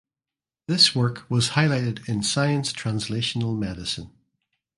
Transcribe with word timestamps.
This 0.67 0.95
work 0.95 1.29
was 1.29 1.49
highlighted 1.49 2.09
in 2.09 2.23
"Science 2.23 2.73
Translational 2.73 3.55
Medicine". 3.55 4.09